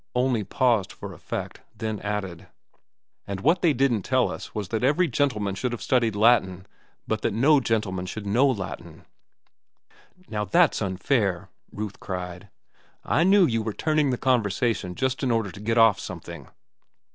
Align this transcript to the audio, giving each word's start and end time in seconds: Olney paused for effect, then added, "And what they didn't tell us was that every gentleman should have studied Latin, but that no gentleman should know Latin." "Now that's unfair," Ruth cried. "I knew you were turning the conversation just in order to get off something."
Olney 0.15 0.43
paused 0.43 0.91
for 0.91 1.13
effect, 1.13 1.61
then 1.77 1.99
added, 1.99 2.47
"And 3.27 3.41
what 3.41 3.61
they 3.61 3.71
didn't 3.71 4.01
tell 4.01 4.31
us 4.31 4.55
was 4.55 4.69
that 4.69 4.83
every 4.83 5.07
gentleman 5.07 5.53
should 5.53 5.71
have 5.73 5.81
studied 5.83 6.15
Latin, 6.15 6.65
but 7.07 7.21
that 7.21 7.35
no 7.35 7.59
gentleman 7.59 8.07
should 8.07 8.25
know 8.25 8.47
Latin." 8.47 9.05
"Now 10.27 10.43
that's 10.43 10.81
unfair," 10.81 11.49
Ruth 11.71 11.99
cried. 11.99 12.49
"I 13.05 13.23
knew 13.23 13.45
you 13.45 13.61
were 13.61 13.73
turning 13.73 14.09
the 14.09 14.17
conversation 14.17 14.95
just 14.95 15.21
in 15.21 15.29
order 15.29 15.51
to 15.51 15.59
get 15.59 15.77
off 15.77 15.99
something." 15.99 16.47